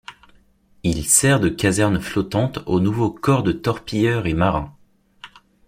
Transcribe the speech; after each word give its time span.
Il 0.81 1.05
sert 1.05 1.39
de 1.39 1.47
caserne 1.47 1.99
flottante 2.01 2.57
au 2.65 2.79
nouveau 2.79 3.11
Corps 3.11 3.43
de 3.43 3.51
Torpilleurs 3.51 4.25
et 4.25 4.33
Marins. 4.33 4.75